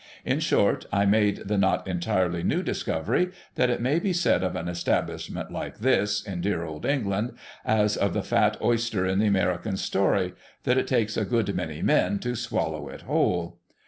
In 0.25 0.39
short, 0.39 0.87
I 0.91 1.05
made 1.05 1.45
the 1.47 1.59
not 1.59 1.87
entirely 1.87 2.41
new 2.41 2.63
discovery 2.63 3.29
that 3.53 3.69
it 3.69 3.79
may 3.83 3.99
be 3.99 4.13
said 4.13 4.41
of 4.43 4.55
an 4.55 4.67
establishment 4.67 5.51
like 5.51 5.77
this, 5.77 6.23
in 6.23 6.41
dear 6.41 6.63
old 6.63 6.87
England, 6.87 7.33
as 7.63 7.97
of 7.97 8.13
the 8.15 8.23
fat 8.23 8.57
oyster 8.63 9.05
in 9.05 9.19
the 9.19 9.27
American 9.27 9.77
story, 9.77 10.33
that 10.63 10.79
it 10.79 10.87
takes 10.87 11.17
a 11.17 11.23
good 11.23 11.53
many 11.53 11.83
men 11.83 12.17
to 12.17 12.33
swallow 12.33 12.89
it 12.89 13.01
whole. 13.01 13.59